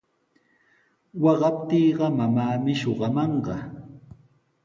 [1.23, 3.55] Waqaptiiqa mamaami shuqamanqa.